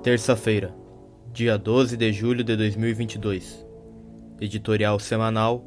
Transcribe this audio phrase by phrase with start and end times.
[0.00, 0.72] Terça-feira,
[1.32, 3.66] dia 12 de julho de 2022.
[4.40, 5.64] Editorial semanal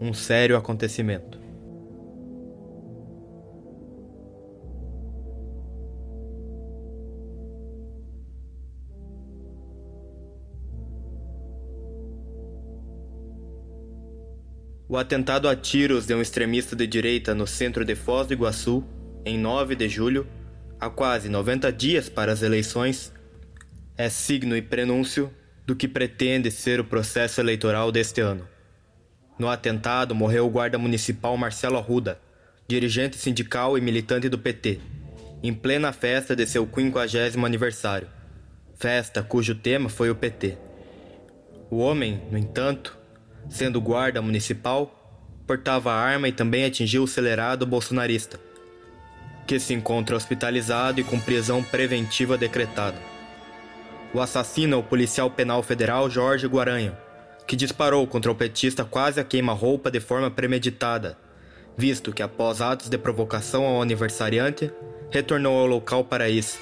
[0.00, 1.40] Um sério acontecimento.
[14.88, 18.84] O atentado a tiros de um extremista de direita no centro de Foz do Iguaçu,
[19.24, 20.24] em 9 de julho,
[20.78, 23.12] há quase 90 dias para as eleições,
[23.96, 25.32] é signo e prenúncio
[25.66, 28.46] do que pretende ser o processo eleitoral deste ano.
[29.38, 32.20] No atentado morreu o guarda municipal Marcelo Arruda,
[32.66, 34.80] dirigente sindical e militante do PT,
[35.42, 38.08] em plena festa de seu 50 aniversário,
[38.76, 40.56] festa cujo tema foi o PT.
[41.70, 42.96] O homem, no entanto,
[43.48, 45.00] sendo guarda municipal,
[45.46, 48.40] portava arma e também atingiu o acelerado bolsonarista,
[49.46, 53.13] que se encontra hospitalizado e com prisão preventiva decretada.
[54.14, 56.96] O assassino é o policial penal federal Jorge Guaranha,
[57.48, 61.18] que disparou contra o petista quase a queima-roupa de forma premeditada,
[61.76, 64.70] visto que após atos de provocação ao aniversariante,
[65.10, 66.60] retornou ao local para isso,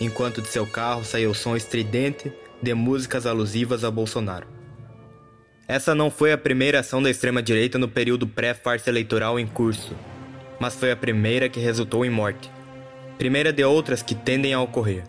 [0.00, 4.48] enquanto de seu carro saiu som estridente de músicas alusivas a Bolsonaro.
[5.68, 9.94] Essa não foi a primeira ação da extrema-direita no período pré-farsa eleitoral em curso,
[10.58, 12.50] mas foi a primeira que resultou em morte.
[13.16, 15.04] Primeira de outras que tendem a ocorrer.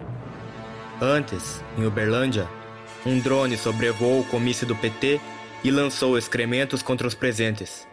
[1.01, 2.45] Antes, em Uberlândia,
[3.05, 5.21] um drone sobrevoou o comício do PT
[5.63, 7.87] e lançou excrementos contra os presentes.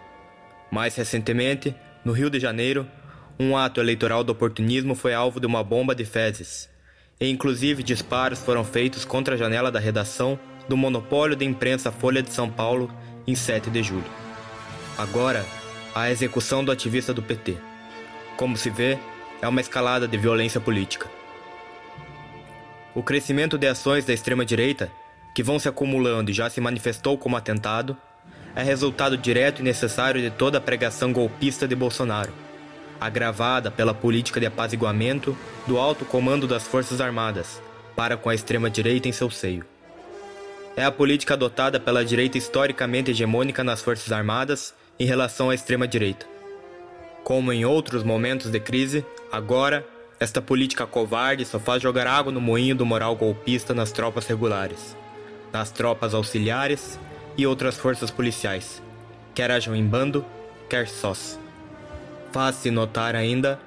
[0.73, 1.73] Mais recentemente,
[2.05, 2.85] no Rio de Janeiro,
[3.39, 6.69] um ato eleitoral do oportunismo foi alvo de uma bomba de fezes,
[7.21, 10.37] e inclusive disparos foram feitos contra a janela da redação
[10.69, 12.91] do monopólio de imprensa Folha de São Paulo
[13.25, 14.11] em 7 de julho.
[14.99, 15.47] Agora,
[15.95, 17.57] a execução do ativista do PT.
[18.37, 18.99] Como se vê,
[19.41, 21.16] é uma escalada de violência política.
[22.97, 24.91] O crescimento de ações da extrema-direita,
[25.35, 27.95] que vão se acumulando e já se manifestou como atentado,
[28.55, 32.33] é resultado direto e necessário de toda a pregação golpista de Bolsonaro,
[32.99, 35.37] agravada pela política de apaziguamento
[35.67, 37.61] do alto comando das Forças Armadas
[37.95, 39.67] para com a extrema-direita em seu seio.
[40.75, 46.25] É a política adotada pela direita historicamente hegemônica nas Forças Armadas em relação à extrema-direita.
[47.23, 49.87] Como em outros momentos de crise, agora
[50.19, 54.97] esta política covarde só faz jogar água no moinho do moral golpista nas tropas regulares,
[55.53, 56.99] nas tropas auxiliares
[57.37, 58.83] e outras forças policiais,
[59.35, 60.25] quer hajam em bando,
[60.71, 61.39] quer sós.
[62.33, 63.61] Faz-se notar ainda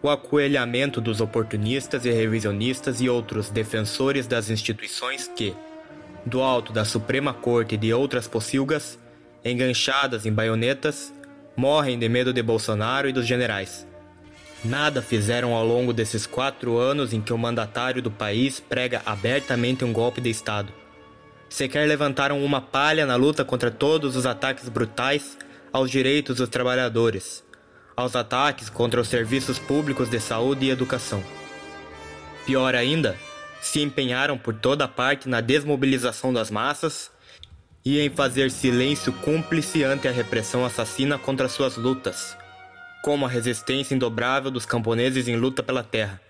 [0.00, 5.54] o acoelhamento dos oportunistas e revisionistas e outros defensores das instituições que,
[6.24, 8.96] do alto da Suprema Corte e de outras pocilgas,
[9.44, 11.12] enganchadas em baionetas,
[11.56, 13.86] morrem de medo de Bolsonaro e dos generais
[14.64, 19.84] Nada fizeram ao longo desses quatro anos em que o mandatário do país prega abertamente
[19.84, 20.72] um golpe de Estado.
[21.48, 25.38] Sequer levantaram uma palha na luta contra todos os ataques brutais
[25.72, 27.44] aos direitos dos trabalhadores,
[27.96, 31.22] aos ataques contra os serviços públicos de saúde e educação.
[32.44, 33.16] Pior ainda,
[33.60, 37.10] se empenharam por toda parte na desmobilização das massas
[37.84, 42.36] e em fazer silêncio cúmplice ante a repressão assassina contra suas lutas
[43.06, 46.20] como a resistência indobrável dos camponeses em luta pela terra.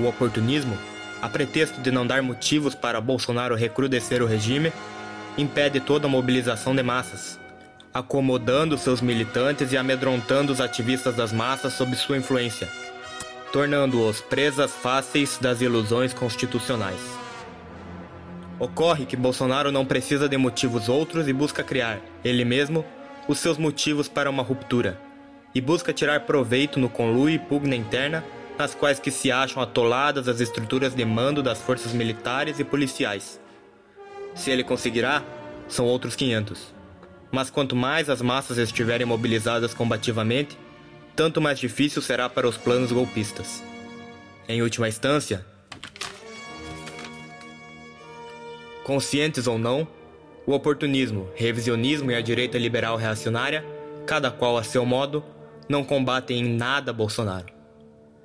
[0.00, 0.74] O oportunismo,
[1.20, 4.72] a pretexto de não dar motivos para Bolsonaro recrudescer o regime,
[5.36, 7.38] impede toda a mobilização de massas,
[7.92, 12.66] acomodando seus militantes e amedrontando os ativistas das massas sob sua influência,
[13.52, 17.00] tornando-os presas fáceis das ilusões constitucionais.
[18.58, 22.86] Ocorre que Bolsonaro não precisa de motivos outros e busca criar, ele mesmo,
[23.28, 25.06] os seus motivos para uma ruptura
[25.54, 28.24] e busca tirar proveito no conluio e pugna interna
[28.58, 33.40] nas quais que se acham atoladas as estruturas de mando das forças militares e policiais.
[34.34, 35.22] Se ele conseguirá,
[35.68, 36.74] são outros 500.
[37.30, 40.58] Mas quanto mais as massas estiverem mobilizadas combativamente,
[41.14, 43.62] tanto mais difícil será para os planos golpistas.
[44.48, 45.44] Em última instância,
[48.82, 49.86] conscientes ou não,
[50.46, 53.64] o oportunismo, revisionismo e a direita liberal reacionária,
[54.06, 55.22] cada qual a seu modo,
[55.68, 57.52] não combatem em nada Bolsonaro.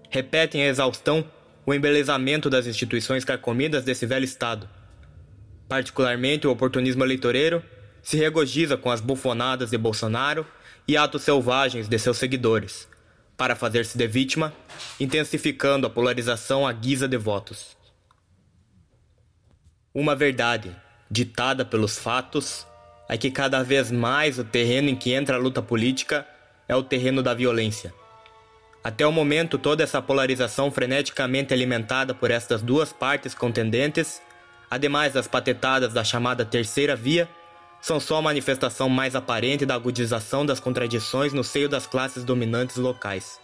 [0.10, 1.26] Repetem a exaustão
[1.66, 4.70] o embelezamento das instituições carcomidas desse velho Estado.
[5.68, 7.64] Particularmente o oportunismo eleitoreiro
[8.02, 10.46] se regozija com as bufonadas de Bolsonaro
[10.88, 12.88] e atos selvagens de seus seguidores,
[13.38, 14.54] para fazer-se de vítima,
[15.00, 17.78] intensificando a polarização à guisa de votos.
[19.94, 20.76] Uma verdade,
[21.10, 22.68] ditada pelos fatos,
[23.08, 26.28] é que cada vez mais o terreno em que entra a luta política
[26.68, 27.94] é o terreno da violência.
[28.84, 34.22] Até o momento, toda essa polarização freneticamente alimentada por estas duas partes contendentes,
[34.70, 37.30] ademais das patetadas da chamada terceira via,
[37.82, 42.78] são só a manifestação mais aparente da agudização das contradições no seio das classes dominantes
[42.78, 43.40] locais.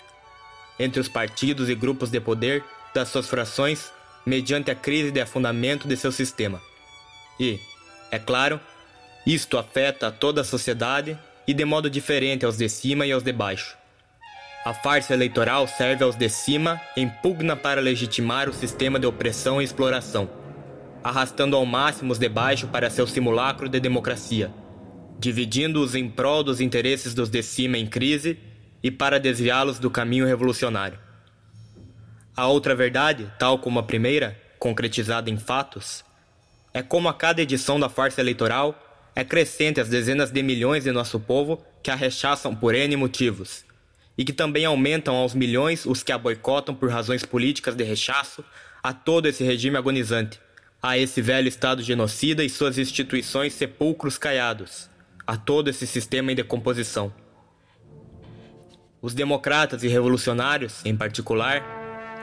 [0.77, 2.63] Entre os partidos e grupos de poder
[2.93, 3.91] das suas frações
[4.25, 6.61] mediante a crise de afundamento de seu sistema.
[7.39, 7.59] E,
[8.11, 8.59] é claro,
[9.25, 11.17] isto afeta toda a sociedade
[11.49, 13.75] e de modo diferente aos de cima e aos de baixo.
[14.63, 19.59] A farsa eleitoral serve aos de cima em pugna para legitimar o sistema de opressão
[19.59, 20.29] e exploração,
[21.03, 24.53] arrastando ao máximo os de baixo para seu simulacro de democracia,
[25.17, 28.37] dividindo-os em prol dos interesses dos de cima em crise
[28.83, 30.99] e para desviá-los do caminho revolucionário.
[32.37, 36.05] A outra verdade, tal como a primeira, concretizada em fatos,
[36.71, 40.91] é como a cada edição da farsa eleitoral é crescente as dezenas de milhões de
[40.91, 43.63] nosso povo que a rechaçam por N motivos,
[44.17, 48.43] e que também aumentam aos milhões os que a boicotam por razões políticas de rechaço
[48.83, 50.39] a todo esse regime agonizante,
[50.81, 54.89] a esse velho Estado genocida e suas instituições sepulcros caiados,
[55.25, 57.13] a todo esse sistema em decomposição.
[59.01, 61.63] Os democratas e revolucionários, em particular,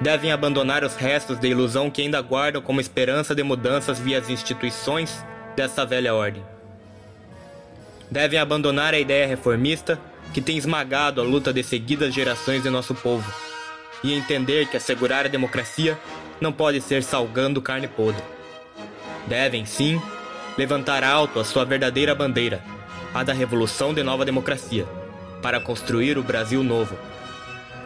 [0.01, 4.29] devem abandonar os restos de ilusão que ainda guardam como esperança de mudanças via as
[4.29, 5.25] instituições
[5.57, 6.45] dessa velha ordem.
[8.11, 9.99] Devem abandonar a ideia reformista
[10.33, 13.31] que tem esmagado a luta de seguidas gerações de nosso povo
[14.03, 15.99] e entender que assegurar a democracia
[16.41, 18.23] não pode ser salgando carne podre.
[19.27, 20.01] Devem, sim,
[20.57, 22.63] levantar alto a sua verdadeira bandeira,
[23.13, 24.87] a da revolução de nova democracia,
[25.43, 26.97] para construir o Brasil novo.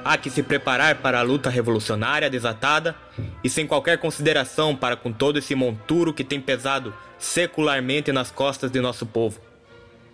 [0.05, 2.96] Há que se preparar para a luta revolucionária desatada
[3.44, 8.70] e sem qualquer consideração para com todo esse monturo que tem pesado secularmente nas costas
[8.70, 9.50] de nosso povo.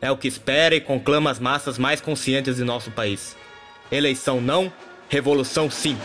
[0.00, 3.36] É o que espera e conclama as massas mais conscientes de nosso país.
[3.90, 4.72] Eleição não,
[5.08, 5.96] revolução sim.